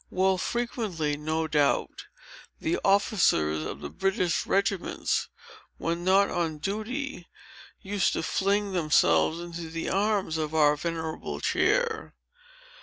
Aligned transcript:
"Well, 0.09 0.39
frequently, 0.39 1.15
no 1.15 1.47
doubt, 1.47 2.05
the 2.59 2.79
officers 2.83 3.63
of 3.63 3.81
the 3.81 3.91
British 3.91 4.47
regiments, 4.47 5.29
when 5.77 6.03
not 6.03 6.31
on 6.31 6.57
duty, 6.57 7.27
used 7.83 8.13
to 8.13 8.23
fling 8.23 8.71
themselves 8.73 9.39
into 9.39 9.69
the 9.69 9.89
arms 9.91 10.39
of 10.39 10.55
our 10.55 10.75
venerable 10.75 11.39
chair. 11.39 12.15